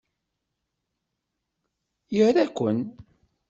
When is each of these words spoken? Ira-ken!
Ira-ken! 2.21 2.79